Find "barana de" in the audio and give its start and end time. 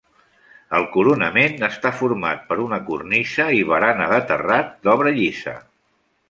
3.73-4.19